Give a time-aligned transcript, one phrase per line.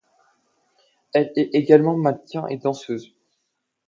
[1.13, 3.13] Elle est également mannequin et danseuse.